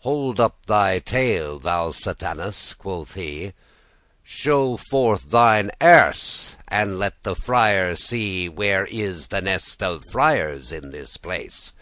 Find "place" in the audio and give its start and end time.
11.16-11.72